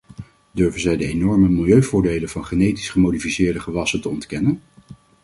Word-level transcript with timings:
Durven 0.51 0.81
zij 0.81 0.97
de 0.97 1.05
enorme 1.07 1.49
milieuvoordelen 1.49 2.29
van 2.29 2.45
genetisch 2.45 2.89
gemodificeerde 2.89 3.59
gewassen 3.59 4.01
te 4.01 4.09
ontkennen? 4.09 4.61